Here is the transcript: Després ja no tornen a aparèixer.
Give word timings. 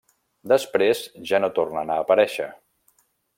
Després 0.53 1.01
ja 1.33 1.41
no 1.43 1.49
tornen 1.59 1.93
a 1.97 1.99
aparèixer. 2.05 2.49